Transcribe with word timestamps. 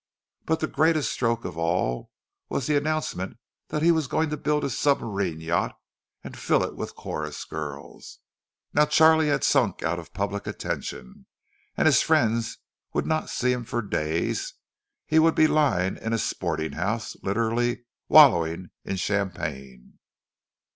But 0.47 0.61
the 0.61 0.65
greatest 0.65 1.11
stroke 1.11 1.45
of 1.45 1.59
all 1.59 2.09
was 2.49 2.65
the 2.65 2.75
announcement 2.75 3.37
that 3.67 3.83
he 3.83 3.91
was 3.91 4.07
going 4.07 4.31
to 4.31 4.35
build 4.35 4.63
a 4.63 4.69
submarine 4.71 5.39
yacht 5.39 5.77
and 6.23 6.35
fill 6.35 6.63
it 6.63 6.75
with 6.75 6.95
chorus 6.95 7.45
girls!—Now 7.45 8.87
Charlie 8.87 9.27
had 9.27 9.43
sunk 9.43 9.83
out 9.83 9.99
of 9.99 10.11
public 10.11 10.47
attention, 10.47 11.27
and 11.77 11.85
his 11.85 12.01
friends 12.01 12.57
would 12.93 13.05
not 13.05 13.29
see 13.29 13.51
him 13.51 13.63
for 13.63 13.83
days; 13.83 14.55
he 15.05 15.19
would 15.19 15.35
be 15.35 15.45
lying 15.45 15.97
in 15.97 16.13
a 16.13 16.17
"sporting 16.17 16.71
house" 16.71 17.15
literally 17.21 17.83
wallowing 18.07 18.71
in 18.83 18.95
champagne. 18.95 19.99